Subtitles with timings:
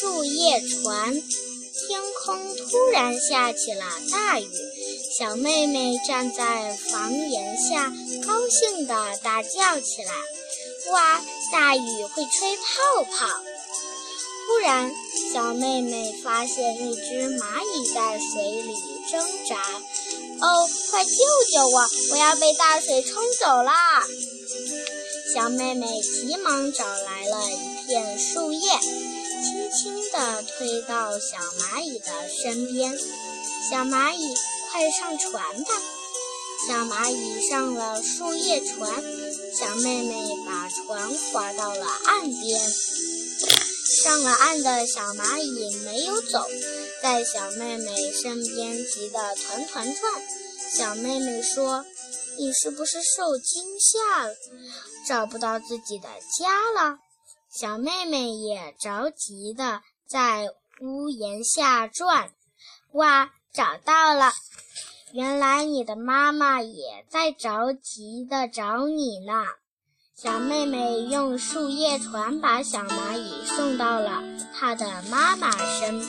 [0.00, 1.12] 树叶船。
[1.12, 4.48] 天空突然下起了大雨，
[5.18, 7.92] 小妹妹站在房檐下，
[8.26, 10.12] 高兴地大叫起来
[10.90, 13.26] ：“哇，大雨会吹泡泡！”
[14.48, 14.90] 忽然，
[15.34, 18.74] 小妹妹发现一只蚂蚁在水里
[19.10, 19.60] 挣扎。
[20.40, 21.10] “哦，快救
[21.52, 21.86] 救我！
[22.12, 23.74] 我要被大水冲走啦！”
[25.34, 28.60] 小妹妹急忙找来了一片树叶。
[29.42, 32.96] 轻轻地推到小蚂蚁的身边，
[33.70, 34.34] 小蚂蚁，
[34.70, 35.70] 快上船吧！
[36.68, 39.02] 小蚂蚁上了树叶船，
[39.58, 42.60] 小妹妹把船划到了岸边。
[44.02, 46.46] 上了岸的小蚂蚁没有走，
[47.02, 50.22] 在小妹妹身边急得团团转。
[50.72, 51.84] 小妹妹说
[52.38, 54.34] ：“你是不是受惊吓了，
[55.08, 56.98] 找不到自己的家了？”
[57.50, 60.46] 小妹妹也着急的在
[60.80, 62.30] 屋檐下转，
[62.92, 64.30] 哇，找到了！
[65.12, 69.44] 原来你的妈妈也在着急的找你呢。
[70.14, 74.22] 小妹妹用树叶船把小蚂蚁送到了
[74.54, 76.08] 她的妈妈身边。